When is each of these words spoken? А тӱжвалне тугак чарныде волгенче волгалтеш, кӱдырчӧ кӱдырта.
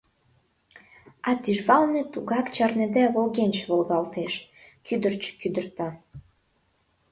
А 1.27 1.29
тӱжвалне 1.41 2.01
тугак 2.13 2.45
чарныде 2.55 3.03
волгенче 3.15 3.63
волгалтеш, 3.71 4.33
кӱдырчӧ 4.85 5.31
кӱдырта. 5.41 5.89